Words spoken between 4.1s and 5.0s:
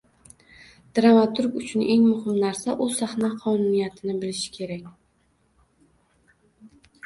bilishi kerak